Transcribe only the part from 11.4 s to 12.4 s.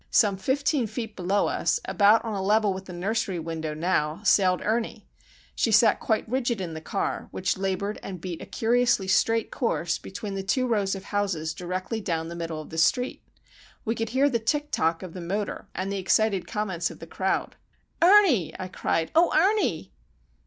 directly down the